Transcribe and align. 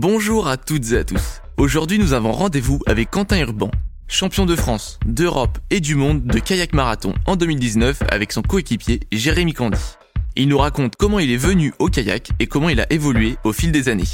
Bonjour 0.00 0.46
à 0.46 0.56
toutes 0.56 0.92
et 0.92 0.98
à 0.98 1.02
tous. 1.02 1.42
Aujourd'hui, 1.56 1.98
nous 1.98 2.12
avons 2.12 2.30
rendez-vous 2.30 2.80
avec 2.86 3.10
Quentin 3.10 3.40
Urban, 3.40 3.68
champion 4.06 4.46
de 4.46 4.54
France, 4.54 5.00
d'Europe 5.04 5.58
et 5.70 5.80
du 5.80 5.96
monde 5.96 6.24
de 6.24 6.38
kayak 6.38 6.72
marathon 6.72 7.14
en 7.26 7.34
2019 7.34 8.04
avec 8.08 8.30
son 8.30 8.42
coéquipier 8.42 9.00
Jérémy 9.10 9.54
Candy. 9.54 9.80
Il 10.36 10.46
nous 10.46 10.58
raconte 10.58 10.94
comment 10.94 11.18
il 11.18 11.32
est 11.32 11.36
venu 11.36 11.74
au 11.80 11.88
kayak 11.88 12.28
et 12.38 12.46
comment 12.46 12.68
il 12.68 12.78
a 12.80 12.86
évolué 12.92 13.38
au 13.42 13.52
fil 13.52 13.72
des 13.72 13.88
années. 13.88 14.04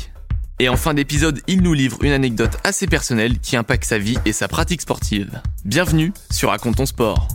Et 0.58 0.70
en 0.70 0.76
fin 0.78 0.94
d'épisode, 0.94 1.42
il 1.48 1.60
nous 1.60 1.74
livre 1.74 1.98
une 2.02 2.12
anecdote 2.12 2.56
assez 2.64 2.86
personnelle 2.86 3.38
qui 3.38 3.54
impacte 3.54 3.84
sa 3.84 3.98
vie 3.98 4.16
et 4.24 4.32
sa 4.32 4.48
pratique 4.48 4.80
sportive. 4.80 5.38
Bienvenue 5.66 6.14
sur 6.30 6.48
Raconte 6.48 6.76
ton 6.76 6.86
sport. 6.86 7.28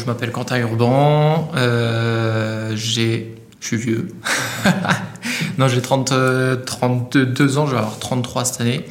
Je 0.00 0.06
m'appelle 0.06 0.32
Quentin 0.32 0.58
Urban, 0.58 1.50
euh, 1.56 2.72
j'ai, 2.74 3.36
je 3.60 3.66
suis 3.66 3.76
vieux. 3.76 4.08
non, 5.58 5.68
j'ai 5.68 5.82
30, 5.82 6.12
32 6.64 7.58
ans, 7.58 7.66
je 7.66 7.72
vais 7.72 7.78
avoir 7.78 7.98
33 7.98 8.44
cette 8.46 8.60
année. 8.62 8.86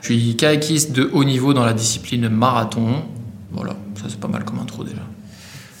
Je 0.00 0.06
suis 0.06 0.36
kayakiste 0.36 0.92
de 0.92 1.08
haut 1.12 1.24
niveau 1.24 1.52
dans 1.54 1.64
la 1.64 1.74
discipline 1.74 2.28
marathon. 2.28 3.04
Voilà, 3.52 3.74
ça 3.96 4.04
c'est 4.08 4.18
pas 4.18 4.28
mal 4.28 4.44
comme 4.44 4.58
intro 4.58 4.84
déjà. 4.84 5.02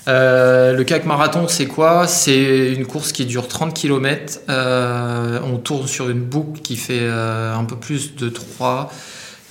Euh, 0.08 0.74
le 0.74 0.84
kayak 0.84 1.06
marathon, 1.06 1.46
c'est 1.48 1.66
quoi? 1.66 2.06
C'est 2.06 2.72
une 2.72 2.86
course 2.86 3.12
qui 3.12 3.24
dure 3.24 3.48
30 3.48 3.72
km. 3.72 4.40
Euh, 4.48 5.40
on 5.44 5.56
tourne 5.56 5.86
sur 5.86 6.10
une 6.10 6.20
boucle 6.20 6.60
qui 6.60 6.76
fait 6.76 7.08
un 7.08 7.64
peu 7.64 7.76
plus 7.76 8.16
de 8.16 8.28
3 8.28 8.92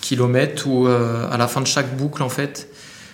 km 0.02 0.68
où 0.68 0.88
à 0.88 1.38
la 1.38 1.48
fin 1.48 1.62
de 1.62 1.68
chaque 1.68 1.98
boucle, 1.98 2.22
en 2.22 2.30
fait, 2.30 2.71
euh, 2.71 2.71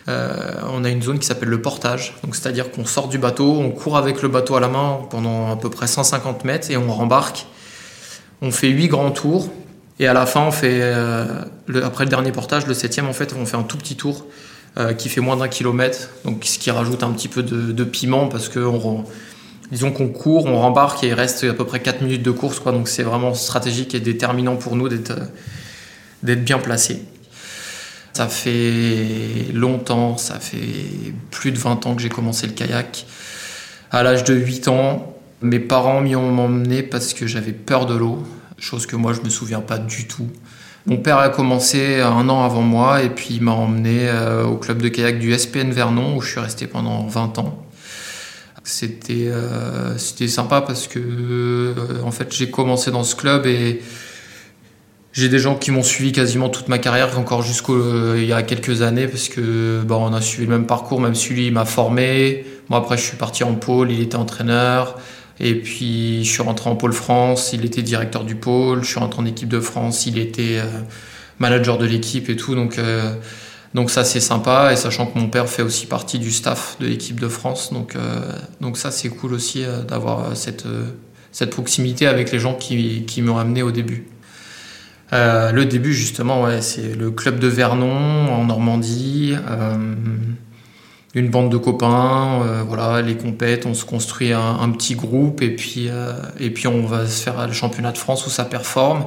on 0.08 0.84
a 0.84 0.90
une 0.90 1.02
zone 1.02 1.20
qui 1.20 1.28
s'appelle 1.28 1.50
le 1.50 1.62
portage. 1.62 2.16
Donc, 2.24 2.36
c'est-à-dire 2.36 2.72
qu'on 2.72 2.86
sort 2.86 3.10
du 3.10 3.18
bateau, 3.18 3.60
on 3.60 3.72
court 3.72 3.98
avec 3.98 4.22
le 4.22 4.30
bateau 4.30 4.56
à 4.56 4.60
la 4.60 4.68
main 4.68 5.02
pendant 5.10 5.52
à 5.52 5.56
peu 5.56 5.70
près 5.70 5.88
150 5.88 6.46
mètres 6.46 6.72
et 6.72 6.78
on 6.78 6.92
rembarque. 6.92 7.46
On 8.42 8.52
fait 8.52 8.70
8 8.70 8.88
grands 8.88 9.12
tours. 9.12 9.50
Et 10.00 10.08
à 10.08 10.14
la 10.14 10.26
fin, 10.26 10.42
on 10.48 10.52
euh, 10.64 11.26
après 11.84 12.04
le 12.04 12.10
dernier 12.10 12.32
portage, 12.32 12.68
le 12.68 12.74
septième, 12.74 13.08
en 13.08 13.14
fait, 13.14 13.34
on 13.38 13.46
fait 13.46 13.58
un 13.58 13.64
tout 13.64 13.78
petit 13.78 13.96
tour 13.96 14.26
euh, 14.78 14.94
qui 14.94 15.10
fait 15.10 15.22
moins 15.22 15.38
d'un 15.38 15.48
kilomètre. 15.48 16.10
Ce 16.44 16.60
qui 16.60 16.70
rajoute 16.70 17.02
un 17.04 17.12
petit 17.12 17.28
peu 17.28 17.42
de, 17.42 17.84
piment 17.84 18.28
parce 18.28 18.48
que 18.48 18.60
disons 19.72 19.92
qu'on 19.92 20.10
court, 20.10 20.46
on 20.46 20.60
rembarque 20.60 21.04
et 21.04 21.08
il 21.08 21.14
reste 21.14 21.44
à 21.46 21.54
peu 21.54 21.66
près 21.66 21.80
4 21.80 22.02
minutes 22.02 22.24
de 22.24 22.32
course. 22.32 22.64
Donc, 22.64 22.88
c'est 22.88 23.04
vraiment 23.04 23.34
stratégique 23.34 23.96
et 23.96 24.00
déterminant 24.00 24.56
pour 24.56 24.76
nous 24.76 24.88
d'être 24.88 25.14
bien 26.24 26.60
placé. 26.60 27.02
Ça 28.18 28.28
fait 28.28 29.54
longtemps, 29.54 30.18
ça 30.18 30.40
fait 30.40 31.14
plus 31.30 31.52
de 31.52 31.60
20 31.60 31.86
ans 31.86 31.94
que 31.94 32.02
j'ai 32.02 32.10
commencé 32.10 32.48
le 32.48 32.54
kayak. 32.54 33.06
À 33.92 34.02
l'âge 34.02 34.24
de 34.24 34.34
8 34.34 34.70
ans, 34.70 35.16
mes 35.44 35.60
parents 35.60 36.02
m'y 36.02 36.16
ont 36.16 36.36
emmené 36.40 36.82
parce 36.82 37.14
que 37.14 37.28
j'avais 37.28 37.52
peur 37.52 37.86
de 37.86 37.96
l'eau, 37.96 38.24
chose 38.58 38.88
que 38.88 38.96
moi 38.96 39.14
je 39.14 39.22
me 39.22 39.30
souviens 39.30 39.62
pas 39.62 39.78
du 39.78 40.08
tout. 40.08 40.28
Mon 40.88 40.98
père 40.98 41.20
a 41.20 41.30
commencé 41.30 42.02
un 42.02 42.28
an 42.28 42.44
avant 42.44 42.64
moi 42.64 43.04
et 43.04 43.12
puis 43.12 43.36
il 43.36 43.44
m'a 43.44 43.52
emmené 43.52 44.10
euh, 44.10 44.46
au 44.46 44.58
club 44.58 44.82
de 44.82 44.88
kayak 44.88 45.20
du 45.20 45.38
SPN 45.38 45.70
Vernon 45.70 46.18
où 46.18 46.22
je 46.22 46.32
suis 46.32 46.40
resté 46.40 46.66
pendant 46.66 47.06
20 47.06 47.38
ans. 47.38 47.68
C'était 48.64 49.28
euh, 49.28 49.96
c'était 50.00 50.28
sympa 50.28 50.62
parce 50.62 50.88
que 50.88 50.98
euh, 50.98 52.02
en 52.04 52.10
fait 52.10 52.34
j'ai 52.34 52.50
commencé 52.50 52.90
dans 52.90 53.04
ce 53.04 53.16
club 53.16 53.46
et 53.46 53.80
j'ai 55.18 55.30
des 55.30 55.40
gens 55.40 55.56
qui 55.56 55.72
m'ont 55.72 55.82
suivi 55.82 56.12
quasiment 56.12 56.48
toute 56.48 56.68
ma 56.68 56.78
carrière, 56.78 57.18
encore 57.18 57.42
jusqu'il 57.42 57.74
euh, 57.74 58.24
y 58.24 58.34
a 58.34 58.44
quelques 58.44 58.84
années, 58.84 59.08
parce 59.08 59.30
que 59.30 59.82
bon, 59.84 59.96
on 59.96 60.14
a 60.14 60.22
suivi 60.22 60.46
le 60.46 60.52
même 60.52 60.68
parcours, 60.68 61.02
même 61.02 61.16
si 61.16 61.34
lui 61.34 61.50
m'a 61.50 61.66
formé. 61.66 62.46
Moi 62.70 62.78
après 62.78 62.98
je 62.98 63.04
suis 63.04 63.18
parti 63.18 63.44
en 63.44 63.56
pôle, 63.56 63.92
il 63.92 64.00
était 64.00 64.16
entraîneur. 64.16 65.00
Et 65.40 65.56
puis 65.56 66.24
je 66.24 66.30
suis 66.30 66.44
rentré 66.44 66.70
en 66.70 66.76
pôle 66.76 66.94
France, 66.94 67.52
il 67.52 67.66
était 67.66 67.82
directeur 67.82 68.26
du 68.26 68.36
pôle. 68.36 68.84
Je 68.84 68.90
suis 68.90 69.00
rentré 69.00 69.20
en 69.22 69.26
équipe 69.26 69.50
de 69.50 69.60
France, 69.60 70.06
il 70.06 70.20
était 70.20 70.60
euh, 70.60 70.66
manager 71.40 71.80
de 71.80 71.88
l'équipe 71.88 72.30
et 72.30 72.36
tout. 72.36 72.54
Donc, 72.54 72.78
euh, 72.78 73.16
donc 73.74 73.90
ça 73.90 74.04
c'est 74.04 74.20
sympa. 74.20 74.72
Et 74.72 74.76
sachant 74.76 75.08
que 75.08 75.18
mon 75.18 75.30
père 75.30 75.50
fait 75.50 75.64
aussi 75.64 75.88
partie 75.88 76.20
du 76.20 76.32
staff 76.32 76.78
de 76.80 76.86
l'équipe 76.86 77.20
de 77.20 77.28
France. 77.28 77.74
Donc, 77.74 77.96
donc 78.62 78.78
ça 78.78 78.92
c'est 78.92 79.10
cool 79.10 79.34
aussi 79.34 79.64
d'avoir 79.88 80.38
cette, 80.38 80.66
cette 81.32 81.50
proximité 81.50 82.06
avec 82.06 82.32
les 82.32 82.40
gens 82.40 82.54
qui, 82.54 83.04
qui 83.06 83.24
m'ont 83.24 83.38
amené 83.40 83.64
au 83.64 83.72
début. 83.72 84.06
Euh, 85.14 85.52
le 85.52 85.66
début, 85.66 85.94
justement, 85.94 86.48
c'est 86.62 86.96
le 86.96 87.12
club 87.12 87.40
de 87.40 87.48
Vernon 87.48 88.34
en 88.34 88.46
Normandie. 88.46 89.36
Euh, 89.50 89.96
une 91.14 91.30
bande 91.30 91.52
de 91.52 91.58
copains, 91.58 92.42
euh, 92.44 92.64
voilà, 92.68 93.02
les 93.02 93.16
compètes, 93.16 93.66
on 93.66 93.74
se 93.74 93.86
construit 93.86 94.34
un, 94.34 94.70
petit 94.72 94.96
groupe 94.96 95.42
et 95.42 95.56
puis, 95.56 95.90
et 96.40 96.50
puis 96.52 96.68
on 96.68 96.86
va 96.86 97.08
se 97.08 97.24
faire 97.24 97.48
le 97.48 97.54
championnat 97.54 97.92
de 97.92 97.98
France 97.98 98.28
où 98.28 98.30
ça 98.30 98.46
performe. 98.46 99.06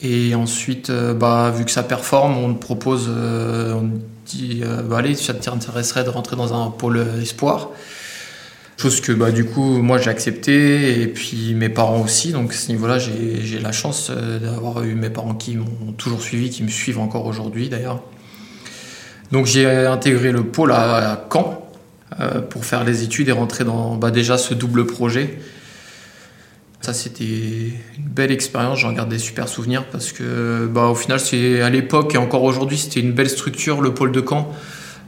Et 0.00 0.34
ensuite, 0.34 0.90
bah, 0.90 1.52
vu 1.56 1.64
que 1.64 1.70
ça 1.70 1.82
performe, 1.82 2.36
on 2.36 2.52
te 2.54 2.60
propose, 2.60 3.08
on 3.08 3.90
dit, 4.26 4.62
bah, 4.88 4.98
allez, 4.98 5.14
ça 5.14 5.34
t'intéresserait 5.34 6.04
de 6.04 6.10
rentrer 6.10 6.36
dans 6.36 6.54
un 6.54 6.70
pôle 6.70 7.04
espoir. 7.20 7.70
Chose 8.82 9.00
que 9.00 9.12
bah, 9.12 9.30
du 9.30 9.44
coup, 9.44 9.80
moi 9.80 9.98
j'ai 9.98 10.10
accepté, 10.10 11.00
et 11.02 11.06
puis 11.06 11.54
mes 11.54 11.68
parents 11.68 12.00
aussi. 12.00 12.32
Donc 12.32 12.50
à 12.50 12.56
ce 12.56 12.66
niveau-là, 12.72 12.98
j'ai 12.98 13.60
la 13.60 13.70
chance 13.70 14.10
euh, 14.10 14.40
d'avoir 14.40 14.82
eu 14.82 14.96
mes 14.96 15.08
parents 15.08 15.34
qui 15.34 15.54
m'ont 15.54 15.92
toujours 15.96 16.20
suivi, 16.20 16.50
qui 16.50 16.64
me 16.64 16.68
suivent 16.68 16.98
encore 16.98 17.26
aujourd'hui 17.26 17.68
d'ailleurs. 17.68 18.02
Donc 19.30 19.46
j'ai 19.46 19.68
intégré 19.68 20.32
le 20.32 20.42
pôle 20.42 20.72
à, 20.72 21.28
Caen 21.32 21.64
euh, 22.18 22.40
pour 22.40 22.64
faire 22.64 22.82
les 22.82 23.04
études 23.04 23.28
et 23.28 23.32
rentrer 23.32 23.62
dans 23.62 23.94
bah, 23.94 24.10
déjà 24.10 24.36
ce 24.36 24.52
double 24.52 24.84
projet. 24.84 25.38
Ça, 26.80 26.92
c'était 26.92 27.22
une 27.96 28.08
belle 28.08 28.32
expérience, 28.32 28.80
j'en 28.80 28.92
garde 28.92 29.10
des 29.10 29.20
super 29.20 29.46
souvenirs 29.46 29.86
parce 29.92 30.10
que, 30.10 30.66
bah, 30.66 30.86
au 30.86 30.96
final, 30.96 31.20
c'est 31.20 31.62
à 31.62 31.70
l'époque 31.70 32.16
et 32.16 32.18
encore 32.18 32.42
aujourd'hui, 32.42 32.78
c'était 32.78 32.98
une 32.98 33.12
belle 33.12 33.30
structure, 33.30 33.80
le 33.80 33.94
pôle 33.94 34.10
de 34.10 34.24
Caen, 34.28 34.52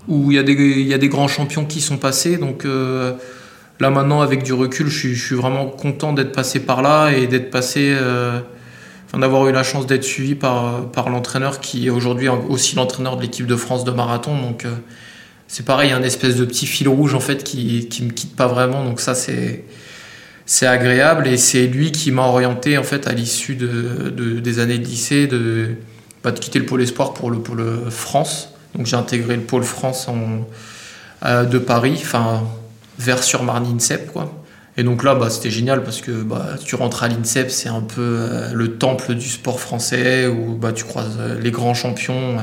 où 0.06 0.30
il 0.30 0.38
y, 0.38 0.82
y 0.84 0.94
a 0.94 0.98
des 0.98 1.08
grands 1.08 1.26
champions 1.26 1.64
qui 1.64 1.80
sont 1.80 1.96
passés. 1.96 2.36
Donc, 2.36 2.64
euh, 2.66 3.14
Là 3.80 3.90
maintenant, 3.90 4.20
avec 4.20 4.44
du 4.44 4.52
recul, 4.52 4.88
je 4.88 5.14
suis, 5.14 5.34
vraiment 5.34 5.66
content 5.66 6.12
d'être 6.12 6.32
passé 6.32 6.60
par 6.60 6.80
là 6.80 7.10
et 7.10 7.26
d'être 7.26 7.50
passé, 7.50 7.92
euh, 7.92 8.38
d'avoir 9.12 9.48
eu 9.48 9.52
la 9.52 9.62
chance 9.64 9.86
d'être 9.86 10.04
suivi 10.04 10.34
par, 10.34 10.90
par 10.90 11.08
l'entraîneur 11.08 11.60
qui 11.60 11.86
est 11.86 11.90
aujourd'hui 11.90 12.28
aussi 12.28 12.76
l'entraîneur 12.76 13.16
de 13.16 13.22
l'équipe 13.22 13.46
de 13.46 13.56
France 13.56 13.84
de 13.84 13.90
marathon. 13.90 14.40
Donc 14.40 14.64
euh, 14.64 14.74
c'est 15.48 15.64
pareil, 15.64 15.92
un 15.92 16.02
espèce 16.02 16.36
de 16.36 16.44
petit 16.44 16.66
fil 16.66 16.88
rouge 16.88 17.14
en 17.14 17.20
fait 17.20 17.42
qui, 17.42 17.88
qui 17.88 18.04
me 18.04 18.10
quitte 18.10 18.36
pas 18.36 18.46
vraiment. 18.46 18.84
Donc 18.84 19.00
ça 19.00 19.14
c'est 19.14 19.64
c'est 20.46 20.66
agréable 20.66 21.26
et 21.26 21.36
c'est 21.38 21.66
lui 21.66 21.90
qui 21.90 22.10
m'a 22.10 22.26
orienté 22.26 22.76
en 22.76 22.82
fait 22.82 23.06
à 23.06 23.12
l'issue 23.12 23.56
de, 23.56 24.10
des 24.40 24.58
années 24.58 24.78
de 24.78 24.84
lycée 24.84 25.26
de 25.26 25.70
pas 26.22 26.32
de 26.32 26.38
quitter 26.38 26.58
le 26.58 26.66
pôle 26.66 26.82
espoir 26.82 27.14
pour 27.14 27.30
le 27.30 27.38
pôle 27.38 27.64
France. 27.90 28.50
Donc 28.76 28.86
j'ai 28.86 28.96
intégré 28.96 29.36
le 29.36 29.42
pôle 29.42 29.64
France 29.64 30.08
en, 30.08 30.46
euh, 31.24 31.44
de 31.44 31.58
Paris. 31.58 31.98
Enfin 32.00 32.44
vers 32.98 33.22
sur 33.22 33.42
Marne 33.42 33.66
INSEP 33.66 34.12
quoi. 34.12 34.44
Et 34.76 34.82
donc 34.82 35.04
là, 35.04 35.14
bah, 35.14 35.30
c'était 35.30 35.50
génial 35.50 35.84
parce 35.84 36.00
que 36.00 36.10
bah, 36.10 36.56
tu 36.64 36.74
rentres 36.74 37.04
à 37.04 37.08
l'INSEP, 37.08 37.50
c'est 37.50 37.68
un 37.68 37.80
peu 37.80 38.00
euh, 38.00 38.52
le 38.52 38.76
temple 38.76 39.14
du 39.14 39.28
sport 39.28 39.60
français 39.60 40.26
où 40.26 40.56
bah, 40.56 40.72
tu 40.72 40.84
croises 40.84 41.16
euh, 41.18 41.40
les 41.40 41.52
grands 41.52 41.74
champions. 41.74 42.36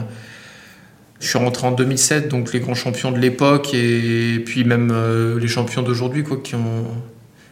Je 1.20 1.28
suis 1.28 1.38
rentré 1.38 1.68
en 1.68 1.72
2007, 1.72 2.30
donc 2.30 2.54
les 2.54 2.62
grands 2.62 2.74
champions 2.74 3.12
de 3.12 3.20
l'époque 3.20 3.74
et 3.74 4.42
puis 4.46 4.64
même 4.64 4.92
euh, 4.92 5.40
les 5.40 5.48
champions 5.48 5.82
d'aujourd'hui 5.82 6.24
quoi, 6.24 6.38
qui 6.38 6.56
ont. 6.56 6.86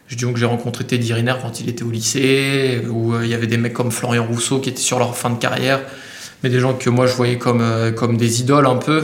Je 0.08 0.16
dis 0.16 0.26
que 0.26 0.40
j'ai 0.40 0.48
rencontré 0.48 0.86
Teddy 0.86 1.14
Riner 1.14 1.36
quand 1.40 1.60
il 1.60 1.70
était 1.70 1.84
au 1.84 1.92
lycée, 1.92 2.82
où 2.90 3.14
il 3.22 3.28
y 3.28 3.36
avait 3.36 3.46
des 3.46 3.58
mecs 3.58 3.74
comme 3.74 3.92
Florian 3.92 4.26
Rousseau 4.26 4.60
qui 4.60 4.70
étaient 4.70 4.80
sur 4.82 4.98
leur 4.98 5.16
fin 5.16 5.30
de 5.30 5.38
carrière, 5.38 5.82
mais 6.42 6.50
des 6.50 6.60
gens 6.60 6.74
que 6.74 6.90
moi 6.90 7.06
je 7.06 7.14
voyais 7.14 7.38
comme 7.38 8.18
des 8.18 8.42
idoles 8.42 8.66
un 8.66 8.78
peu. 8.78 9.04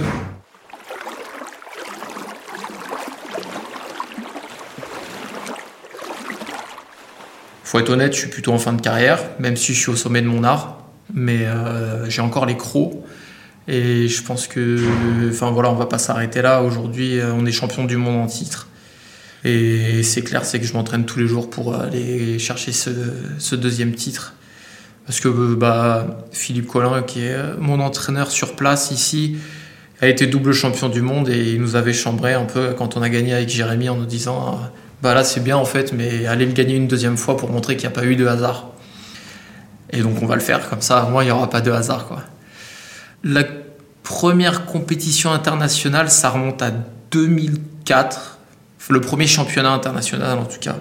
Faut 7.75 7.81
être 7.81 7.89
honnête, 7.89 8.13
je 8.13 8.19
suis 8.19 8.29
plutôt 8.29 8.53
en 8.53 8.57
fin 8.57 8.71
de 8.71 8.81
carrière, 8.81 9.19
même 9.37 9.57
si 9.57 9.73
je 9.73 9.79
suis 9.81 9.89
au 9.89 9.97
sommet 9.97 10.21
de 10.21 10.27
mon 10.27 10.45
art. 10.45 10.77
Mais 11.13 11.45
euh, 11.45 12.09
j'ai 12.09 12.21
encore 12.21 12.45
les 12.45 12.55
crocs. 12.55 12.93
Et 13.67 14.07
je 14.07 14.23
pense 14.23 14.47
que, 14.47 14.79
enfin 15.29 15.51
voilà, 15.51 15.69
on 15.71 15.75
va 15.75 15.85
pas 15.85 15.97
s'arrêter 15.97 16.41
là. 16.41 16.61
Aujourd'hui, 16.61 17.19
euh, 17.19 17.33
on 17.33 17.45
est 17.45 17.51
champion 17.51 17.83
du 17.83 17.97
monde 17.97 18.15
en 18.15 18.27
titre. 18.27 18.69
Et 19.43 20.03
c'est 20.03 20.21
clair, 20.21 20.45
c'est 20.45 20.61
que 20.61 20.65
je 20.65 20.71
m'entraîne 20.71 21.03
tous 21.03 21.19
les 21.19 21.27
jours 21.27 21.49
pour 21.49 21.75
aller 21.75 22.39
chercher 22.39 22.71
ce, 22.71 23.55
deuxième 23.55 23.93
titre. 23.93 24.35
Parce 25.05 25.19
que 25.19 25.27
bah, 25.55 26.19
Philippe 26.31 26.67
Collin, 26.67 27.03
qui 27.03 27.25
est 27.25 27.37
mon 27.59 27.81
entraîneur 27.81 28.31
sur 28.31 28.55
place 28.55 28.91
ici, 28.91 29.35
a 29.99 30.07
été 30.07 30.27
double 30.27 30.53
champion 30.53 30.87
du 30.87 31.01
monde 31.01 31.27
et 31.27 31.51
il 31.51 31.59
nous 31.59 31.75
avait 31.75 31.91
chambré 31.91 32.35
un 32.35 32.45
peu 32.45 32.73
quand 32.77 32.95
on 32.95 33.01
a 33.01 33.09
gagné 33.09 33.33
avec 33.33 33.49
Jérémy 33.49 33.89
en 33.89 33.97
nous 33.97 34.05
disant 34.05 34.61
bah 35.13 35.23
c'est 35.23 35.43
bien 35.43 35.55
en 35.55 35.65
fait, 35.65 35.93
mais 35.93 36.25
allez 36.25 36.45
le 36.47 36.53
gagner 36.53 36.75
une 36.75 36.87
deuxième 36.87 37.15
fois 37.15 37.37
pour 37.37 37.51
montrer 37.51 37.77
qu'il 37.77 37.87
n'y 37.87 37.93
a 37.93 37.95
pas 37.95 38.05
eu 38.05 38.15
de 38.15 38.25
hasard. 38.25 38.69
Et 39.91 40.01
donc 40.01 40.21
on 40.21 40.25
va 40.25 40.33
le 40.33 40.41
faire 40.41 40.67
comme 40.67 40.81
ça, 40.81 41.07
moi 41.11 41.23
il 41.23 41.27
n'y 41.27 41.31
aura 41.31 41.47
pas 41.49 41.61
de 41.61 41.71
hasard. 41.71 42.07
Quoi. 42.07 42.23
La 43.23 43.43
première 44.01 44.65
compétition 44.65 45.31
internationale, 45.31 46.09
ça 46.09 46.31
remonte 46.31 46.61
à 46.63 46.71
2004, 47.11 48.39
le 48.89 48.99
premier 48.99 49.27
championnat 49.27 49.71
international 49.71 50.39
en 50.39 50.45
tout 50.45 50.59
cas, 50.59 50.77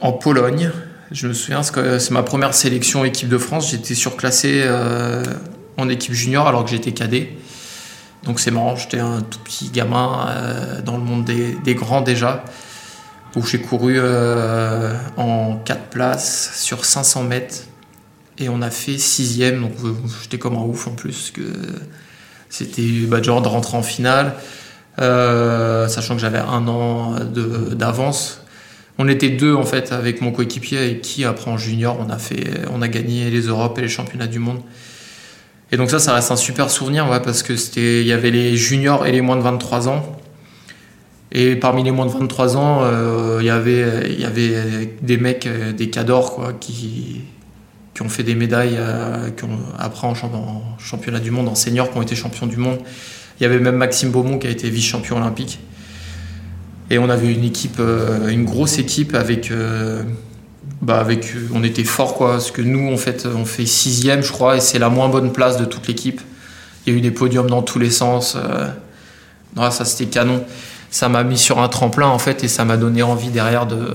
en 0.00 0.12
Pologne. 0.12 0.70
Je 1.10 1.28
me 1.28 1.32
souviens, 1.32 1.62
c'est 1.62 2.10
ma 2.10 2.22
première 2.22 2.52
sélection 2.52 3.06
équipe 3.06 3.30
de 3.30 3.38
France. 3.38 3.70
J'étais 3.70 3.94
surclassé 3.94 4.60
euh, 4.66 5.24
en 5.78 5.88
équipe 5.88 6.12
junior 6.12 6.46
alors 6.46 6.64
que 6.64 6.70
j'étais 6.70 6.92
cadet. 6.92 7.38
Donc 8.24 8.38
c'est 8.40 8.50
marrant, 8.50 8.76
j'étais 8.76 8.98
un 8.98 9.22
tout 9.22 9.38
petit 9.38 9.70
gamin 9.70 10.26
euh, 10.28 10.82
dans 10.82 10.98
le 10.98 11.02
monde 11.02 11.24
des, 11.24 11.74
grands 11.74 12.02
déjà. 12.02 12.44
Où 13.36 13.44
j'ai 13.44 13.60
couru 13.60 13.94
euh, 13.98 14.94
en 15.16 15.56
4 15.56 15.90
places 15.90 16.52
sur 16.56 16.84
500 16.84 17.24
mètres. 17.24 17.64
Et 18.38 18.48
on 18.48 18.62
a 18.62 18.70
fait 18.70 18.98
sixième, 18.98 19.60
donc 19.60 19.72
j'étais 20.22 20.38
comme 20.38 20.56
un 20.56 20.62
ouf 20.62 20.86
en 20.86 20.92
plus. 20.92 21.30
que 21.30 21.42
C'était 22.48 22.82
genre 23.22 23.42
de 23.42 23.48
rentrer 23.48 23.76
en 23.76 23.82
finale. 23.82 24.34
sachant 24.96 26.14
que 26.14 26.20
j'avais 26.20 26.38
un 26.38 26.66
an 26.68 27.16
d'avance 27.74 28.40
on 28.98 29.06
était 29.08 29.30
deux 29.30 29.54
en 29.54 29.64
fait 29.64 29.92
avec 29.92 30.20
mon 30.20 30.32
coéquipier 30.32 30.90
et 30.90 30.98
qui 30.98 31.24
après 31.24 31.50
en 31.50 31.56
junior 31.56 31.96
on 32.00 32.10
a 32.10 32.18
fait, 32.18 32.62
on 32.72 32.82
a 32.82 32.88
gagné 32.88 33.30
les 33.30 33.42
Europes 33.42 33.78
et 33.78 33.82
les 33.82 33.88
championnats 33.88 34.26
du 34.26 34.40
monde. 34.40 34.60
Et 35.70 35.76
donc 35.76 35.90
ça, 35.90 35.98
ça 35.98 36.14
reste 36.14 36.30
un 36.32 36.36
super 36.36 36.70
souvenir 36.70 37.06
parce 37.22 37.42
que 37.42 37.52
il 37.76 38.06
y 38.06 38.12
avait 38.12 38.30
les 38.30 38.56
juniors 38.56 39.06
et 39.06 39.12
les 39.12 39.20
moins 39.20 39.36
de 39.36 39.42
23 39.42 39.88
ans. 39.88 40.17
Et 41.30 41.56
parmi 41.56 41.82
les 41.82 41.90
moins 41.90 42.06
de 42.06 42.10
23 42.10 42.56
ans, 42.56 42.80
euh, 42.82 43.38
il 43.40 43.46
y 43.46 43.50
avait, 43.50 44.14
y 44.18 44.24
avait 44.24 44.94
des 45.02 45.18
mecs, 45.18 45.46
euh, 45.46 45.72
des 45.72 45.90
cadors 45.90 46.34
quoi, 46.34 46.54
qui, 46.54 47.22
qui 47.98 48.02
ont 48.02 48.08
fait 48.08 48.22
des 48.22 48.36
médailles, 48.36 48.76
euh, 48.78 49.28
qui 49.30 49.42
ont, 49.42 49.58
après 49.76 50.06
en, 50.06 50.14
championnat 50.78 51.18
du 51.18 51.32
monde, 51.32 51.48
en 51.48 51.56
senior, 51.56 51.90
qui 51.90 51.98
ont 51.98 52.02
été 52.02 52.14
champions 52.14 52.46
du 52.46 52.56
monde. 52.56 52.78
Il 53.40 53.42
y 53.42 53.46
avait 53.46 53.58
même 53.58 53.74
Maxime 53.74 54.12
Beaumont 54.12 54.38
qui 54.38 54.46
a 54.46 54.50
été 54.50 54.70
vice-champion 54.70 55.16
olympique. 55.16 55.58
Et 56.90 56.98
on 57.00 57.10
avait 57.10 57.32
une 57.32 57.42
équipe, 57.42 57.78
euh, 57.80 58.28
une 58.28 58.44
grosse 58.44 58.78
équipe 58.78 59.16
avec, 59.16 59.50
euh, 59.50 60.04
bah 60.80 61.00
avec, 61.00 61.34
on 61.52 61.64
était 61.64 61.82
fort 61.82 62.14
quoi, 62.14 62.34
parce 62.34 62.52
que 62.52 62.62
nous 62.62 62.92
en 62.92 62.96
fait, 62.96 63.26
on 63.26 63.44
fait 63.44 63.66
sixième 63.66 64.22
je 64.22 64.30
crois, 64.30 64.56
et 64.56 64.60
c'est 64.60 64.78
la 64.78 64.90
moins 64.90 65.08
bonne 65.08 65.32
place 65.32 65.56
de 65.56 65.64
toute 65.64 65.88
l'équipe. 65.88 66.20
Il 66.86 66.92
y 66.92 66.96
a 66.96 66.98
eu 67.00 67.02
des 67.02 67.10
podiums 67.10 67.50
dans 67.50 67.62
tous 67.62 67.80
les 67.80 67.90
sens. 67.90 68.36
Euh, 68.36 68.68
ça 69.70 69.84
c'était 69.84 70.08
canon. 70.08 70.44
Ça 70.90 71.08
m'a 71.08 71.22
mis 71.22 71.38
sur 71.38 71.58
un 71.60 71.68
tremplin 71.68 72.08
en 72.08 72.18
fait, 72.18 72.44
et 72.44 72.48
ça 72.48 72.64
m'a 72.64 72.76
donné 72.76 73.02
envie 73.02 73.30
derrière 73.30 73.66
de, 73.66 73.94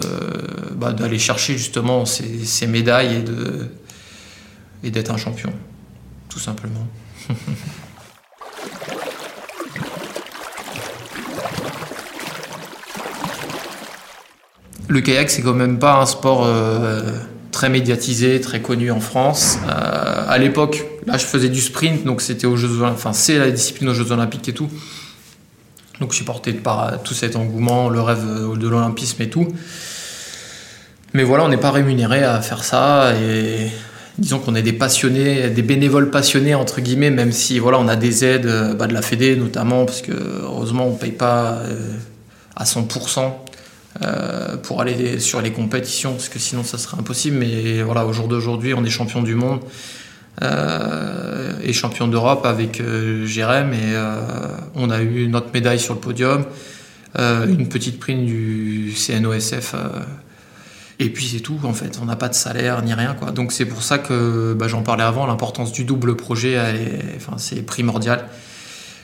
bah, 0.75 0.93
d'aller 0.93 1.19
chercher 1.19 1.57
justement 1.57 2.05
ces, 2.05 2.67
médailles 2.67 3.15
et 3.15 3.21
de, 3.21 3.69
et 4.83 4.91
d'être 4.91 5.11
un 5.11 5.17
champion, 5.17 5.51
tout 6.29 6.39
simplement. 6.39 6.87
Le 14.93 15.01
kayak, 15.01 15.31
c'est 15.31 15.41
quand 15.41 15.53
même 15.55 15.79
pas 15.79 15.99
un 15.99 16.05
sport 16.05 16.45
euh, 16.45 17.01
très 17.51 17.69
médiatisé, 17.69 18.39
très 18.41 18.61
connu 18.61 18.91
en 18.91 18.99
France. 18.99 19.57
Euh, 19.65 20.25
à 20.27 20.37
l'époque, 20.37 20.85
là, 21.07 21.17
je 21.17 21.25
faisais 21.25 21.49
du 21.49 21.61
sprint, 21.61 22.03
donc 22.03 22.21
c'était 22.21 22.45
aux 22.45 22.57
Jeux 22.57 22.83
enfin, 22.83 23.13
c'est 23.13 23.39
la 23.39 23.49
discipline 23.49 23.89
aux 23.89 23.93
Jeux 23.93 24.11
Olympiques 24.11 24.49
et 24.49 24.53
tout. 24.53 24.69
Donc, 25.99 26.11
je 26.11 26.15
suis 26.15 26.25
porté 26.25 26.53
par 26.53 27.01
tout 27.03 27.13
cet 27.13 27.35
engouement, 27.35 27.89
le 27.89 28.01
rêve 28.01 28.25
de 28.57 28.67
l'olympisme 28.67 29.21
et 29.21 29.29
tout. 29.29 29.47
Mais 31.13 31.23
voilà, 31.23 31.45
on 31.45 31.49
n'est 31.49 31.57
pas 31.57 31.71
rémunéré 31.71 32.23
à 32.23 32.41
faire 32.41 32.63
ça 32.63 33.13
et 33.15 33.69
disons 34.17 34.39
qu'on 34.39 34.55
est 34.55 34.63
des 34.63 34.73
passionnés, 34.73 35.49
des 35.49 35.61
bénévoles 35.61 36.09
passionnés 36.09 36.55
entre 36.55 36.81
guillemets, 36.81 37.11
même 37.11 37.31
si 37.31 37.59
voilà, 37.59 37.77
on 37.79 37.87
a 37.87 37.95
des 37.95 38.25
aides 38.25 38.47
euh, 38.47 38.73
bah, 38.73 38.87
de 38.87 38.93
la 38.93 39.03
Fédé 39.03 39.35
notamment, 39.35 39.85
parce 39.85 40.01
que 40.01 40.11
heureusement 40.11 40.87
on 40.87 40.95
paye 40.95 41.11
pas 41.11 41.59
à 42.55 42.63
100% 42.63 43.31
euh, 44.01 44.57
pour 44.57 44.81
aller 44.81 45.19
sur 45.19 45.41
les 45.41 45.51
compétitions, 45.51 46.13
parce 46.13 46.29
que 46.29 46.39
sinon 46.39 46.63
ça 46.63 46.79
serait 46.79 46.97
impossible. 46.97 47.37
Mais 47.37 47.83
voilà, 47.83 48.05
au 48.05 48.13
jour 48.13 48.27
d'aujourd'hui, 48.27 48.73
on 48.73 48.83
est 48.83 48.89
champion 48.89 49.21
du 49.21 49.35
monde 49.35 49.59
euh, 50.41 51.53
et 51.63 51.73
champion 51.73 52.07
d'Europe 52.07 52.45
avec 52.45 52.81
euh, 52.81 53.25
Jérém, 53.25 53.73
et 53.73 53.95
on 54.75 54.89
a 54.89 55.01
eu 55.01 55.27
notre 55.27 55.51
médaille 55.53 55.79
sur 55.79 55.93
le 55.93 55.99
podium, 55.99 56.45
une 57.17 57.67
petite 57.69 57.99
prime 57.99 58.25
du 58.25 58.93
CNOSF. 58.95 59.75
et 60.99 61.09
puis 61.09 61.27
c'est 61.27 61.41
tout 61.41 61.59
en 61.63 61.73
fait, 61.73 61.99
on 62.01 62.05
n'a 62.05 62.15
pas 62.15 62.29
de 62.29 62.33
salaire 62.33 62.81
ni 62.81 62.93
rien 62.93 63.13
quoi. 63.13 63.31
Donc 63.31 63.51
c'est 63.51 63.65
pour 63.65 63.83
ça 63.83 63.99
que 63.99 64.53
bah, 64.53 64.67
j'en 64.67 64.81
parlais 64.81 65.03
avant, 65.03 65.27
l'importance 65.27 65.71
du 65.71 65.85
double 65.85 66.15
projet, 66.15 66.59
enfin, 67.15 67.33
c'est 67.37 67.63
primordial. 67.63 68.25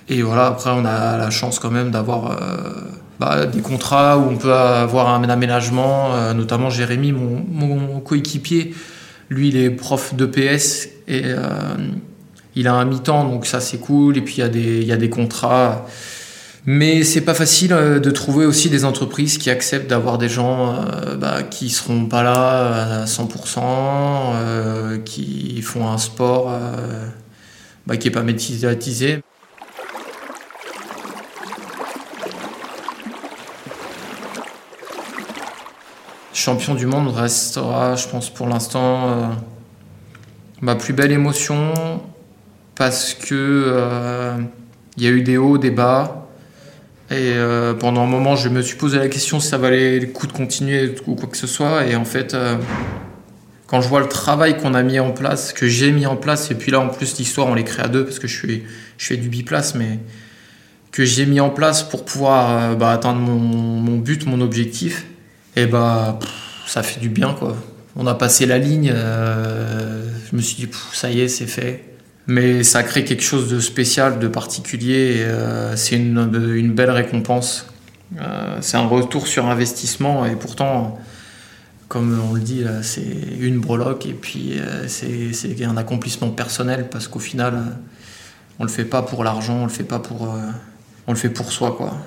Et 0.07 0.23
voilà, 0.23 0.47
après 0.47 0.71
on 0.71 0.85
a 0.85 1.17
la 1.17 1.29
chance 1.29 1.59
quand 1.59 1.69
même 1.69 1.91
d'avoir 1.91 2.35
bah, 3.19 3.45
des 3.45 3.59
contrats 3.59 4.17
où 4.17 4.29
on 4.31 4.37
peut 4.37 4.53
avoir 4.53 5.09
un 5.09 5.27
aménagement, 5.27 6.13
euh, 6.13 6.33
notamment 6.33 6.69
Jérémy, 6.69 7.11
mon, 7.11 7.99
coéquipier, 7.99 8.73
lui 9.29 9.49
il 9.49 9.57
est 9.57 9.69
prof 9.69 10.15
de 10.15 10.25
PS 10.25 10.89
et 11.07 11.21
euh, 11.25 11.75
il 12.55 12.67
a 12.67 12.73
un 12.73 12.85
mi-temps, 12.85 13.25
donc 13.25 13.45
ça 13.45 13.61
c'est 13.61 13.77
cool, 13.77 14.17
et 14.17 14.21
puis 14.21 14.35
il 14.37 14.83
y, 14.85 14.91
a 14.91 14.97
des, 14.97 15.09
contrats. 15.09 15.85
Mais 16.65 17.03
c'est 17.03 17.21
pas 17.21 17.33
facile 17.33 17.71
euh, 17.73 17.99
de 17.99 18.11
trouver 18.11 18.45
aussi 18.45 18.69
des 18.69 18.85
entreprises 18.85 19.37
qui 19.37 19.49
acceptent 19.49 19.89
d'avoir 19.89 20.17
des 20.17 20.29
gens 20.29 20.75
bah, 21.17 21.43
qui 21.43 21.69
seront 21.69 22.05
pas 22.05 22.23
là 22.23 23.01
à 23.01 23.05
100%, 23.05 25.03
qui 25.03 25.61
font 25.61 25.87
un 25.87 25.97
sport 25.97 26.51
bah, 27.87 27.97
qui 27.97 28.07
est 28.07 28.11
pas 28.11 28.23
médiatisé. 28.23 29.21
Champion 36.39 36.73
du 36.73 36.85
monde 36.85 37.09
restera, 37.09 37.95
je 37.95 38.07
pense, 38.07 38.29
pour 38.29 38.47
l'instant, 38.47 39.09
euh, 39.09 39.27
ma 40.61 40.75
plus 40.75 40.93
belle 40.93 41.11
émotion 41.11 42.01
parce 42.75 43.13
que 43.13 43.35
euh, 43.35 44.37
il 44.95 45.03
y 45.03 45.07
a 45.07 45.09
eu 45.09 45.21
des 45.21 45.37
hauts, 45.37 45.57
des 45.57 45.71
bas. 45.71 46.27
Et 47.11 47.33
euh, 47.33 47.73
pendant 47.73 48.03
un 48.03 48.07
moment, 48.07 48.35
je 48.37 48.47
me 48.47 48.61
suis 48.61 48.77
posé 48.77 48.99
la 48.99 49.09
question 49.09 49.39
si 49.39 49.49
ça 49.49 49.57
valait 49.57 49.99
le 49.99 50.07
coup 50.07 50.27
de 50.27 50.31
continuer 50.31 50.95
ou 51.07 51.15
quoi 51.15 51.27
que 51.27 51.35
ce 51.35 51.47
soit. 51.47 51.85
Et 51.87 51.95
en 51.97 52.05
fait, 52.05 52.37
quand 53.67 53.81
je 53.81 53.89
vois 53.89 53.99
le 53.99 54.07
travail 54.07 54.57
qu'on 54.57 54.73
a 54.75 54.83
mis 54.83 54.99
en 54.99 55.11
place, 55.11 55.51
que 55.51 55.67
j'ai 55.67 55.91
mis 55.91 56.05
en 56.05 56.15
place, 56.15 56.51
et 56.51 56.55
puis 56.55 56.71
là, 56.71 56.79
en 56.79 56.87
plus, 56.87 57.17
l'histoire, 57.17 57.47
on 57.47 57.53
l'écrit 57.53 57.81
à 57.81 57.89
deux 57.89 58.05
parce 58.05 58.19
que 58.19 58.27
je, 58.27 58.47
fais 58.97 59.17
du 59.17 59.27
biplace, 59.27 59.75
mais 59.75 59.99
que 60.91 61.03
j'ai 61.03 61.25
mis 61.25 61.41
en 61.41 61.49
place 61.49 61.83
pour 61.83 62.05
pouvoir 62.05 62.77
bah, 62.77 62.91
atteindre 62.91 63.19
mon 63.19 63.97
but, 63.97 64.25
mon 64.25 64.39
objectif 64.39 65.05
et 65.59 65.65
bah 65.65 66.19
ça 66.65 66.83
fait 66.83 66.99
du 66.99 67.09
bien 67.09 67.33
quoi. 67.33 67.55
On 67.95 68.07
a 68.07 68.15
passé 68.15 68.45
la 68.45 68.57
ligne, 68.57 68.91
euh, 68.93 70.07
je 70.29 70.35
me 70.35 70.41
suis 70.41 70.55
dit 70.55 70.71
ça 70.93 71.09
y 71.09 71.21
est 71.21 71.27
c'est 71.27 71.47
fait. 71.47 71.83
Mais 72.27 72.63
ça 72.63 72.83
crée 72.83 73.03
quelque 73.03 73.23
chose 73.23 73.49
de 73.49 73.59
spécial, 73.59 74.19
de 74.19 74.27
particulier, 74.27 75.15
euh, 75.17 75.75
c'est 75.75 75.95
une, 75.95 76.53
une, 76.55 76.73
belle 76.73 76.91
récompense. 76.91 77.65
Euh, 78.21 78.57
c'est 78.61 78.77
un 78.77 78.85
retour 78.85 79.25
sur 79.25 79.47
investissement 79.47 80.27
et 80.27 80.35
pourtant, 80.35 80.99
comme 81.87 82.21
on 82.29 82.35
le 82.35 82.39
dit, 82.39 82.63
c'est 82.83 83.01
une 83.39 83.59
breloque 83.59 84.05
et 84.05 84.13
puis 84.13 84.61
c'est 84.87 85.65
un 85.65 85.77
accomplissement 85.77 86.29
personnel 86.29 86.87
parce 86.89 87.07
qu'au 87.07 87.19
final, 87.19 87.77
on 88.59 88.63
le 88.63 88.69
fait 88.69 88.85
pas 88.85 89.01
pour 89.01 89.23
l'argent, 89.23 89.61
on 89.61 89.63
le 89.63 89.71
fait 89.71 89.83
pas 89.83 89.99
pour, 89.99 90.31
on 91.07 91.11
le 91.11 91.17
fait 91.17 91.29
pour 91.29 91.51
soi 91.51 91.75
quoi. 91.75 91.97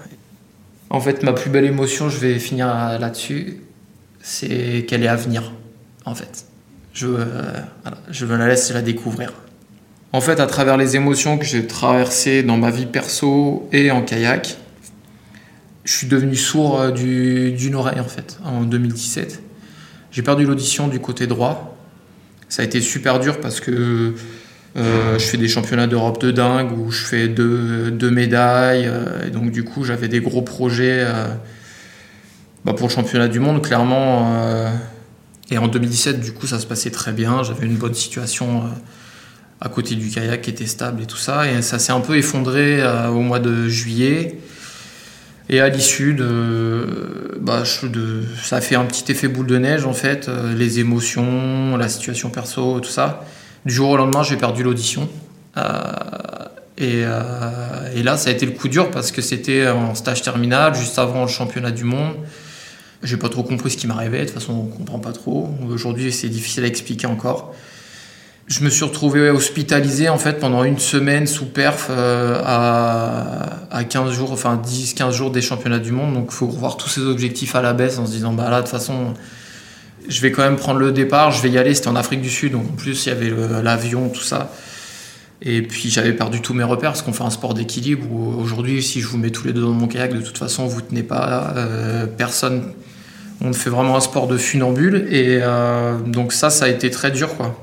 En 0.93 1.01
fait, 1.01 1.23
ma 1.23 1.33
plus 1.33 1.49
belle 1.49 1.65
émotion, 1.65 2.11
je 2.11 2.19
vais 2.19 2.39
finir 2.39 2.67
là-dessus, 2.67 3.57
c'est 4.21 4.85
qu'elle 4.87 5.03
est 5.03 5.09
à 5.09 5.17
venir, 5.17 5.51
en 6.05 6.15
fait. 6.15 6.45
Je, 6.93 7.07
euh, 7.07 8.37
la 8.37 8.47
laisser 8.47 8.75
la 8.75 8.83
découvrir. 8.83 9.33
En 10.13 10.21
fait, 10.21 10.39
à 10.39 10.47
travers 10.47 10.77
les 10.77 10.95
émotions 10.95 11.39
que 11.39 11.47
j'ai 11.47 11.67
traversées 11.67 12.43
dans 12.43 12.59
ma 12.59 12.71
vie 12.71 12.85
perso 12.85 13.71
et 13.73 13.91
en 13.91 14.03
kayak, 14.03 14.59
je 15.85 15.93
suis 15.95 16.09
devenu 16.09 16.37
sourd 16.37 16.79
euh, 16.79 16.91
d'une 16.91 17.75
oreille, 17.75 17.99
en 17.99 18.05
fait, 18.05 18.39
en 18.45 18.61
2017. 18.61 19.43
J'ai 20.11 20.23
perdu 20.23 20.45
l'audition 20.45 20.89
du 20.89 21.01
côté 21.01 21.27
droit. 21.27 21.75
Ça 22.51 22.61
a 22.61 22.65
été 22.67 22.83
super 22.83 23.19
dur 23.19 23.41
parce 23.41 23.61
que 23.61 24.13
euh, 24.77 25.19
je 25.19 25.25
fais 25.25 25.37
des 25.37 25.49
championnats 25.49 25.87
d'Europe 25.87 26.21
de 26.21 26.31
dingue 26.31 26.73
où 26.73 26.91
je 26.91 27.05
fais 27.05 27.29
deux, 27.29 27.91
deux 27.91 28.11
médailles. 28.11 28.87
Euh, 28.87 29.27
et 29.27 29.31
donc, 29.31 29.51
du 29.51 29.65
coup, 29.65 29.85
j'avais 29.85 30.09
des 30.09 30.21
gros 30.21 30.43
projets 30.43 31.05
euh, 31.05 31.27
bah, 32.65 32.73
pour 32.73 32.89
le 32.89 32.93
championnat 32.93 33.29
du 33.29 33.39
monde, 33.39 33.63
clairement. 33.63 34.35
et 35.51 35.59
en 35.59 35.69
2017, 35.69 36.21
du 36.21 36.33
coup, 36.33 36.47
ça 36.47 36.59
se 36.59 36.67
passait 36.67 36.91
très 36.91 37.13
bien. 37.13 37.43
J'avais 37.43 37.67
une 37.67 37.77
bonne 37.77 37.95
situation 37.95 38.65
à 39.61 39.69
côté 39.69 39.95
du 39.95 40.09
kayak 40.09 40.43
qui 40.43 40.51
était 40.51 40.67
stable 40.67 41.03
et 41.03 41.07
tout 41.07 41.17
ça. 41.17 41.51
Et 41.51 41.61
ça 41.63 41.79
s'est 41.79 41.93
un 41.93 42.01
peu 42.01 42.17
effondré 42.17 42.83
au 43.09 43.21
mois 43.21 43.41
de 43.41 43.69
juillet. 43.69 44.39
Et 45.51 45.61
à 45.61 45.69
l'issue 45.69 46.15
bah, 46.15 47.63
de, 47.83 48.23
ça 48.43 48.57
a 48.57 48.61
fait 48.61 48.77
un 48.77 48.85
petit 48.85 49.11
effet 49.13 49.29
boule 49.29 49.49
de 49.49 49.59
neige 49.59 49.85
en 49.85 49.93
fait, 49.93 50.31
les 50.57 50.79
émotions, 50.79 51.77
la 51.77 51.89
situation 51.89 52.31
perso, 52.31 52.81
tout 52.81 52.89
ça. 52.89 53.27
Du 53.65 53.73
jour 53.73 53.91
au 53.91 53.97
lendemain, 53.97 54.23
j'ai 54.23 54.37
perdu 54.37 54.63
l'audition. 54.63 55.09
Euh, 55.57 55.63
et, 56.79 57.03
euh, 57.05 57.93
et, 57.95 58.03
là, 58.03 58.17
ça 58.17 58.31
a 58.31 58.33
été 58.33 58.45
le 58.45 58.53
coup 58.53 58.69
dur 58.69 58.91
parce 58.91 59.13
que 59.13 59.23
c'était 59.23 59.69
en 59.69 59.95
stage 59.95 60.23
terminal, 60.23 60.75
juste 60.75 60.99
avant 60.99 61.23
le 61.23 61.29
championnat 61.29 61.71
du 61.71 61.85
monde. 61.85 62.15
J'ai 63.03 63.17
pas 63.17 63.29
trop 63.29 63.43
compris 63.43 63.71
ce 63.71 63.77
qui 63.77 63.87
m'arrivait. 63.87 64.21
De 64.21 64.25
toute 64.25 64.35
façon, 64.35 64.53
on 64.53 64.77
comprend 64.77 64.99
pas 64.99 65.13
trop. 65.13 65.49
Aujourd'hui, 65.69 66.13
c'est 66.13 66.29
difficile 66.29 66.65
à 66.65 66.67
expliquer 66.67 67.07
encore. 67.07 67.55
Je 68.49 68.65
me 68.65 68.71
suis 68.71 68.85
retrouvé 68.85 69.31
hospitalisé 69.31 70.09
en 70.09 70.19
fait 70.19 70.41
pendant 70.41 70.65
une 70.65 70.79
semaine 70.79 71.27
sous 71.29 71.47
perf 71.47 71.87
euh, 71.91 72.43
à, 72.45 73.61
à 73.71 73.85
15 73.85 74.13
jours, 74.13 74.33
enfin 74.33 74.61
10-15 74.63 75.13
jours 75.13 75.31
des 75.31 75.41
championnats 75.41 75.79
du 75.79 75.93
monde. 75.93 76.15
Donc 76.15 76.27
il 76.31 76.35
faut 76.35 76.49
revoir 76.49 76.77
tous 76.77 76.89
ses 76.89 77.01
objectifs 77.03 77.55
à 77.55 77.63
la 77.63 77.73
baisse 77.73 77.99
en 77.99 78.07
se 78.07 78.11
disant 78.11 78.33
bah 78.33 78.51
là 78.51 78.59
de 78.59 78.63
toute 78.63 78.71
façon 78.71 79.15
je 80.09 80.21
vais 80.21 80.31
quand 80.31 80.43
même 80.43 80.57
prendre 80.57 80.81
le 80.81 80.93
départ, 80.93 81.31
je 81.31 81.43
vais 81.43 81.51
y 81.51 81.59
aller. 81.59 81.75
C'était 81.75 81.89
en 81.89 81.97
Afrique 81.97 82.21
du 82.21 82.31
Sud, 82.31 82.53
donc 82.53 82.65
en 82.71 82.75
plus 82.75 83.07
il 83.07 83.09
y 83.09 83.13
avait 83.13 83.33
l'avion, 83.63 84.09
tout 84.09 84.23
ça. 84.23 84.53
Et 85.45 85.63
puis 85.63 85.91
j'avais 85.91 86.13
perdu 86.13 86.41
tous 86.41 86.55
mes 86.55 86.63
repères 86.63 86.91
parce 86.91 87.03
qu'on 87.03 87.13
fait 87.13 87.25
un 87.25 87.31
sport 87.31 87.55
d'équilibre 87.55 88.07
où 88.13 88.41
aujourd'hui 88.41 88.81
si 88.81 89.01
je 89.01 89.09
vous 89.09 89.19
mets 89.19 89.31
tous 89.31 89.45
les 89.45 89.53
deux 89.53 89.63
dans 89.63 89.73
mon 89.73 89.89
kayak, 89.89 90.15
de 90.15 90.21
toute 90.21 90.39
façon 90.39 90.67
vous 90.67 90.81
tenez 90.81 91.03
pas, 91.03 91.53
euh, 91.57 92.07
personne. 92.07 92.73
On 93.41 93.53
fait 93.53 93.71
vraiment 93.71 93.97
un 93.97 94.01
sport 94.01 94.29
de 94.29 94.37
funambule 94.37 95.09
et 95.11 95.41
euh, 95.43 95.99
donc 95.99 96.33
ça 96.33 96.49
ça 96.49 96.67
a 96.67 96.69
été 96.69 96.91
très 96.91 97.11
dur 97.11 97.37
quoi. 97.37 97.59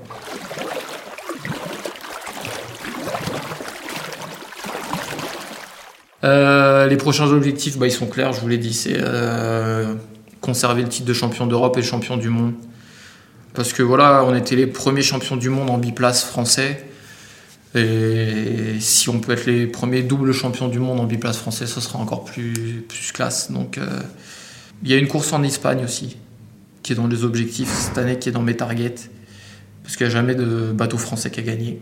Euh, 6.25 6.87
les 6.87 6.97
prochains 6.97 7.27
objectifs, 7.27 7.77
bah, 7.77 7.87
ils 7.87 7.91
sont 7.91 8.07
clairs, 8.07 8.33
je 8.33 8.41
vous 8.41 8.49
l'ai 8.49 8.57
dit, 8.57 8.73
conserver 10.49 10.81
le 10.81 10.89
titre 10.89 11.05
de 11.05 11.13
champion 11.13 11.45
d'Europe 11.45 11.77
et 11.77 11.83
champion 11.83 12.17
du 12.17 12.29
monde. 12.29 12.53
Parce 13.53 13.71
que 13.71 13.83
voilà, 13.83 14.23
on 14.25 14.33
était 14.33 14.55
les 14.55 14.65
premiers 14.65 15.03
champions 15.03 15.35
du 15.35 15.49
monde 15.49 15.69
en 15.69 15.77
biplace 15.77 16.23
français. 16.23 16.85
Et 17.75 18.79
si 18.79 19.09
on 19.09 19.19
peut 19.19 19.33
être 19.33 19.45
les 19.45 19.67
premiers 19.67 20.01
doubles 20.01 20.33
champions 20.33 20.67
du 20.67 20.79
monde 20.79 20.99
en 20.99 21.03
biplace 21.05 21.37
français, 21.37 21.67
ce 21.67 21.79
sera 21.81 21.99
encore 21.99 22.23
plus, 22.25 22.83
plus 22.87 23.11
classe. 23.11 23.51
Donc 23.51 23.77
euh, 23.77 24.01
il 24.81 24.89
y 24.89 24.93
a 24.95 24.97
une 24.97 25.07
course 25.07 25.33
en 25.33 25.43
Espagne 25.43 25.83
aussi, 25.83 26.17
qui 26.81 26.93
est 26.93 26.95
dans 26.95 27.05
les 27.05 27.23
objectifs 27.23 27.71
cette 27.71 27.99
année, 27.99 28.17
qui 28.17 28.29
est 28.29 28.31
dans 28.31 28.41
mes 28.41 28.57
targets. 28.57 28.95
Parce 29.83 29.97
qu'il 29.97 30.07
n'y 30.07 30.11
a 30.11 30.15
jamais 30.15 30.33
de 30.33 30.71
bateau 30.71 30.97
français 30.97 31.29
qui 31.29 31.41
a 31.41 31.43
gagné 31.43 31.79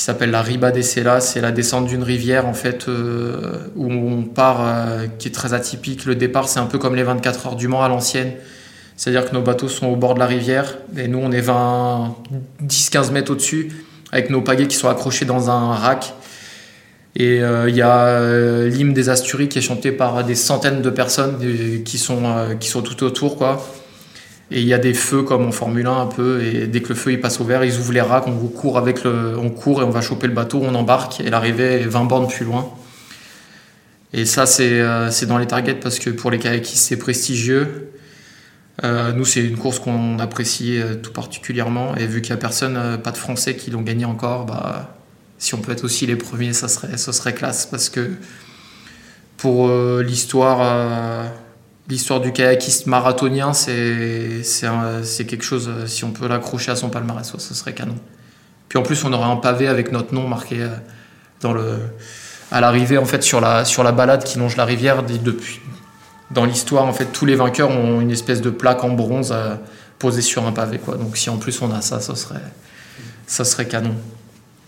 qui 0.00 0.06
s'appelle 0.06 0.30
la 0.30 0.40
Riba 0.40 0.70
des 0.70 0.82
Sela. 0.82 1.20
C'est 1.20 1.42
la 1.42 1.52
descente 1.52 1.84
d'une 1.84 2.02
rivière 2.02 2.46
en 2.46 2.54
fait 2.54 2.88
euh, 2.88 3.58
où 3.76 3.92
on 3.92 4.22
part, 4.22 4.60
euh, 4.62 5.06
qui 5.18 5.28
est 5.28 5.30
très 5.30 5.52
atypique. 5.52 6.06
Le 6.06 6.14
départ, 6.14 6.48
c'est 6.48 6.58
un 6.58 6.64
peu 6.64 6.78
comme 6.78 6.96
les 6.96 7.02
24 7.02 7.48
heures 7.48 7.54
du 7.54 7.68
Mans 7.68 7.82
à 7.82 7.88
l'ancienne. 7.88 8.32
C'est-à-dire 8.96 9.28
que 9.28 9.34
nos 9.34 9.42
bateaux 9.42 9.68
sont 9.68 9.88
au 9.88 9.96
bord 9.96 10.14
de 10.14 10.20
la 10.20 10.24
rivière 10.24 10.78
et 10.96 11.06
nous, 11.06 11.18
on 11.18 11.30
est 11.32 11.42
20, 11.42 12.16
10-15 12.64 13.12
mètres 13.12 13.30
au-dessus 13.30 13.72
avec 14.10 14.30
nos 14.30 14.40
pagaies 14.40 14.68
qui 14.68 14.76
sont 14.76 14.88
accrochés 14.88 15.26
dans 15.26 15.50
un 15.50 15.74
rack. 15.74 16.14
Et 17.14 17.42
euh, 17.42 17.68
il 17.68 17.76
y 17.76 17.82
a 17.82 18.64
l'hymne 18.68 18.94
des 18.94 19.10
Asturies 19.10 19.50
qui 19.50 19.58
est 19.58 19.62
chanté 19.62 19.92
par 19.92 20.24
des 20.24 20.34
centaines 20.34 20.80
de 20.80 20.88
personnes 20.88 21.36
qui 21.84 21.98
sont, 21.98 22.56
qui 22.58 22.70
sont 22.70 22.80
tout 22.80 23.04
autour. 23.04 23.36
quoi. 23.36 23.62
Et 24.52 24.60
il 24.60 24.66
y 24.66 24.74
a 24.74 24.78
des 24.78 24.94
feux 24.94 25.22
comme 25.22 25.46
en 25.46 25.52
Formule 25.52 25.86
1 25.86 26.00
un 26.02 26.06
peu, 26.06 26.42
et 26.42 26.66
dès 26.66 26.80
que 26.80 26.88
le 26.88 26.96
feu 26.96 27.12
il 27.12 27.20
passe 27.20 27.40
au 27.40 27.44
vert, 27.44 27.64
ils 27.64 27.78
ouvrent 27.78 27.92
les 27.92 28.00
racks, 28.00 28.26
on 28.26 28.34
court 28.48 28.78
avec 28.78 29.04
le, 29.04 29.38
on 29.38 29.48
court 29.48 29.80
et 29.80 29.84
on 29.84 29.90
va 29.90 30.00
choper 30.00 30.26
le 30.26 30.32
bateau, 30.32 30.60
on 30.62 30.74
embarque, 30.74 31.20
et 31.20 31.30
l'arrivée 31.30 31.82
est 31.82 31.86
20 31.86 32.04
bornes 32.04 32.26
plus 32.26 32.44
loin. 32.44 32.68
Et 34.12 34.24
ça 34.24 34.44
euh, 34.60 35.10
c'est 35.12 35.26
dans 35.26 35.38
les 35.38 35.46
targets 35.46 35.74
parce 35.74 36.00
que 36.00 36.10
pour 36.10 36.32
les 36.32 36.40
kayakistes 36.40 36.84
c'est 36.88 36.96
prestigieux. 36.96 37.92
Euh, 38.82 39.12
nous 39.12 39.24
c'est 39.24 39.44
une 39.44 39.56
course 39.56 39.78
qu'on 39.78 40.18
apprécie 40.18 40.80
euh, 40.80 40.96
tout 40.96 41.12
particulièrement, 41.12 41.94
et 41.94 42.06
vu 42.06 42.20
qu'il 42.20 42.32
n'y 42.34 42.38
a 42.38 42.40
personne, 42.40 42.98
pas 43.04 43.12
de 43.12 43.18
Français 43.18 43.54
qui 43.54 43.70
l'ont 43.70 43.82
gagné 43.82 44.04
encore, 44.04 44.46
bah, 44.46 44.96
si 45.38 45.54
on 45.54 45.58
peut 45.58 45.70
être 45.70 45.84
aussi 45.84 46.06
les 46.06 46.16
premiers, 46.16 46.54
ça 46.54 46.66
serait, 46.66 46.96
ça 46.96 47.12
serait 47.12 47.34
classe 47.34 47.66
parce 47.66 47.88
que 47.88 48.10
pour 49.36 49.70
l'histoire 50.02 51.30
l'histoire 51.90 52.20
du 52.20 52.32
kayakiste 52.32 52.86
marathonien, 52.86 53.52
c'est 53.52 54.42
quelque 55.26 55.42
chose, 55.42 55.68
euh, 55.68 55.86
si 55.86 56.04
on 56.04 56.12
peut 56.12 56.28
l'accrocher 56.28 56.70
à 56.70 56.76
son 56.76 56.88
palmarès, 56.88 57.30
ce 57.36 57.54
serait 57.54 57.74
canon. 57.74 57.96
Puis 58.68 58.78
en 58.78 58.82
plus, 58.82 59.04
on 59.04 59.12
aurait 59.12 59.28
un 59.28 59.36
pavé 59.36 59.66
avec 59.66 59.90
notre 59.90 60.14
nom 60.14 60.28
marqué 60.28 60.64
euh, 61.44 61.76
à 62.52 62.60
l'arrivée, 62.60 62.96
en 62.96 63.04
fait, 63.04 63.22
sur 63.22 63.40
la, 63.40 63.64
sur 63.64 63.82
la 63.82 63.90
balade 63.90 64.22
qui 64.22 64.38
longe 64.38 64.56
la 64.56 64.64
rivière. 64.64 65.02
Depuis, 65.02 65.60
dans 66.30 66.44
l'histoire, 66.44 66.84
en 66.84 66.92
fait, 66.92 67.06
tous 67.06 67.26
les 67.26 67.34
vainqueurs 67.34 67.70
ont 67.70 68.00
une 68.00 68.12
espèce 68.12 68.40
de 68.40 68.50
plaque 68.50 68.84
en 68.84 68.90
bronze 68.90 69.32
euh, 69.32 69.56
posée 69.98 70.22
sur 70.22 70.46
un 70.46 70.52
pavé. 70.52 70.78
Quoi. 70.78 70.96
Donc 70.96 71.16
si 71.16 71.28
en 71.28 71.36
plus 71.36 71.60
on 71.60 71.72
a 71.72 71.80
ça, 71.80 72.00
ça 72.00 72.14
serait, 72.14 72.40
ça 73.26 73.44
serait 73.44 73.66
canon. 73.66 73.96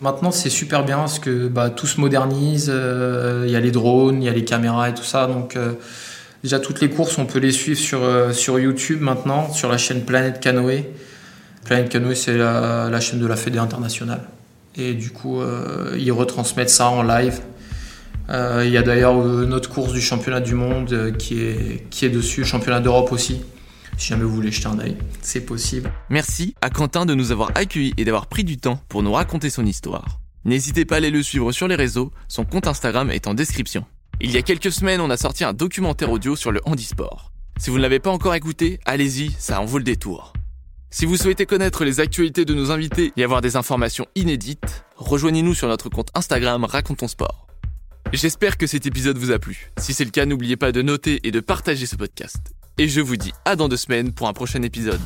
Maintenant, 0.00 0.32
c'est 0.32 0.50
super 0.50 0.84
bien 0.84 0.96
parce 0.96 1.20
que 1.20 1.46
bah, 1.46 1.70
tout 1.70 1.86
se 1.86 2.00
modernise. 2.00 2.66
Il 2.66 3.50
y 3.50 3.54
a 3.54 3.60
les 3.60 3.70
drones, 3.70 4.20
il 4.20 4.26
y 4.26 4.28
a 4.28 4.32
les 4.32 4.44
caméras 4.44 4.88
et 4.88 4.94
tout 4.94 5.04
ça. 5.04 5.28
Donc 5.28 5.56
Déjà, 6.42 6.58
toutes 6.58 6.80
les 6.80 6.90
courses, 6.90 7.18
on 7.18 7.26
peut 7.26 7.38
les 7.38 7.52
suivre 7.52 7.78
sur, 7.78 8.02
euh, 8.02 8.32
sur 8.32 8.58
YouTube 8.58 9.00
maintenant, 9.00 9.52
sur 9.52 9.70
la 9.70 9.78
chaîne 9.78 10.04
Planète 10.04 10.40
Canoë. 10.40 10.90
Planète 11.64 11.88
Canoë, 11.88 12.16
c'est 12.16 12.36
la, 12.36 13.00
chaîne 13.00 13.20
de 13.20 13.26
la 13.26 13.36
Fédé 13.36 13.58
internationale. 13.58 14.22
Et 14.74 14.94
du 14.94 15.10
coup, 15.10 15.40
euh, 15.40 15.96
ils 15.98 16.10
retransmettent 16.10 16.70
ça 16.70 16.88
en 16.88 17.02
live. 17.02 17.40
Euh, 18.30 18.62
il 18.64 18.72
y 18.72 18.76
a 18.76 18.82
d'ailleurs 18.82 19.14
notre 19.14 19.68
course 19.68 19.92
du 19.92 20.00
championnat 20.00 20.40
du 20.40 20.54
monde 20.54 21.16
qui, 21.18 21.42
est, 21.42 21.86
qui 21.90 22.06
est 22.06 22.10
dessus, 22.10 22.44
championnat 22.44 22.80
d'Europe 22.80 23.12
aussi. 23.12 23.42
Si 23.98 24.08
jamais 24.08 24.24
vous 24.24 24.34
voulez 24.34 24.50
jeter 24.50 24.68
un 24.68 24.78
œil, 24.80 24.96
c'est 25.20 25.42
possible. 25.42 25.92
Merci 26.08 26.54
à 26.60 26.70
Quentin 26.70 27.06
de 27.06 27.14
nous 27.14 27.30
avoir 27.30 27.50
accueillis 27.54 27.94
et 27.98 28.04
d'avoir 28.04 28.26
pris 28.26 28.42
du 28.42 28.56
temps 28.56 28.80
pour 28.88 29.02
nous 29.02 29.12
raconter 29.12 29.50
son 29.50 29.66
histoire. 29.66 30.20
N'hésitez 30.44 30.84
pas 30.84 30.96
à 30.96 30.98
aller 30.98 31.10
le 31.10 31.22
suivre 31.22 31.52
sur 31.52 31.68
les 31.68 31.76
réseaux, 31.76 32.10
son 32.26 32.44
compte 32.44 32.66
Instagram 32.66 33.10
est 33.10 33.28
en 33.28 33.34
description. 33.34 33.84
Il 34.20 34.30
y 34.30 34.36
a 34.36 34.42
quelques 34.42 34.72
semaines, 34.72 35.00
on 35.00 35.10
a 35.10 35.16
sorti 35.16 35.44
un 35.44 35.52
documentaire 35.52 36.10
audio 36.10 36.36
sur 36.36 36.52
le 36.52 36.60
handisport. 36.64 37.32
Si 37.58 37.70
vous 37.70 37.76
ne 37.76 37.82
l'avez 37.82 37.98
pas 37.98 38.10
encore 38.10 38.34
écouté, 38.34 38.78
allez-y, 38.84 39.32
ça 39.38 39.60
en 39.60 39.64
vaut 39.64 39.78
le 39.78 39.84
détour. 39.84 40.32
Si 40.90 41.06
vous 41.06 41.16
souhaitez 41.16 41.46
connaître 41.46 41.84
les 41.84 42.00
actualités 42.00 42.44
de 42.44 42.54
nos 42.54 42.70
invités 42.70 43.12
et 43.16 43.24
avoir 43.24 43.40
des 43.40 43.56
informations 43.56 44.06
inédites, 44.14 44.84
rejoignez-nous 44.96 45.54
sur 45.54 45.68
notre 45.68 45.88
compte 45.88 46.10
Instagram 46.14 46.64
Racontons 46.64 47.08
Sport. 47.08 47.46
J'espère 48.12 48.58
que 48.58 48.66
cet 48.66 48.84
épisode 48.84 49.16
vous 49.16 49.30
a 49.30 49.38
plu. 49.38 49.70
Si 49.78 49.94
c'est 49.94 50.04
le 50.04 50.10
cas, 50.10 50.26
n'oubliez 50.26 50.56
pas 50.56 50.70
de 50.70 50.82
noter 50.82 51.26
et 51.26 51.30
de 51.30 51.40
partager 51.40 51.86
ce 51.86 51.96
podcast. 51.96 52.52
Et 52.78 52.88
je 52.88 53.00
vous 53.00 53.16
dis 53.16 53.32
à 53.44 53.56
dans 53.56 53.68
deux 53.68 53.76
semaines 53.76 54.12
pour 54.12 54.28
un 54.28 54.32
prochain 54.34 54.62
épisode. 54.62 55.00